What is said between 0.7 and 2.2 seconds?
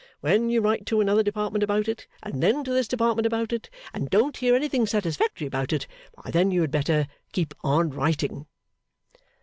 to another Department about it,